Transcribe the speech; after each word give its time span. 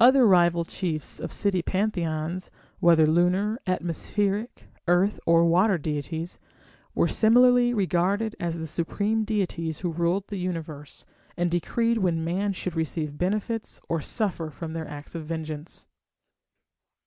Other 0.00 0.26
rival 0.26 0.64
chiefs 0.64 1.20
of 1.20 1.30
city 1.30 1.60
pantheons, 1.60 2.50
whether 2.80 3.06
lunar, 3.06 3.58
atmospheric, 3.66 4.64
earth, 4.86 5.20
or 5.26 5.44
water 5.44 5.76
deities, 5.76 6.38
were 6.94 7.06
similarly 7.06 7.74
regarded 7.74 8.34
as 8.40 8.56
the 8.58 8.66
supreme 8.66 9.24
deities 9.24 9.80
who 9.80 9.92
ruled 9.92 10.26
the 10.28 10.38
Universe, 10.38 11.04
and 11.36 11.50
decreed 11.50 11.98
when 11.98 12.24
man 12.24 12.54
should 12.54 12.76
receive 12.76 13.18
benefits 13.18 13.78
or 13.90 14.00
suffer 14.00 14.48
from 14.48 14.72
their 14.72 14.88
acts 14.88 15.14
of 15.14 15.26
vengeance. 15.26 15.86